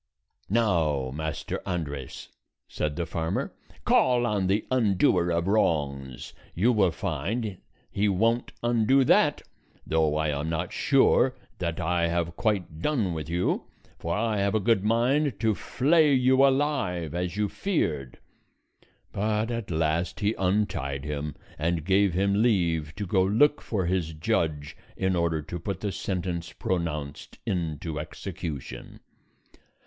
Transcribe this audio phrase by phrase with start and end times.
[0.49, 2.29] [Illustration: CERVANTES] "Now, Master Andres,"
[2.67, 3.53] said the farmer,
[3.85, 7.59] "call on the undoer of wrongs; you will find
[7.91, 9.43] he won't undo that,
[9.85, 13.65] though I am not sure that I have quite done with you,
[13.99, 18.17] for I have a good mind to flay you alive as you feared."
[19.13, 24.13] But at last he untied him, and gave him leave to go look for his
[24.13, 28.99] judge in order to put the sentence pronounced into execution.